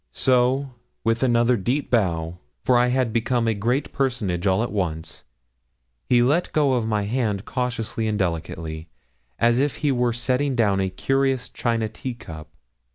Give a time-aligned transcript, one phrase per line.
[0.13, 0.71] So,
[1.03, 5.25] with another deep bow for I had become a great personage all at once
[6.09, 8.89] he let go my hand cautiously and delicately,
[9.37, 12.49] as if he were setting down a curious china tea cup.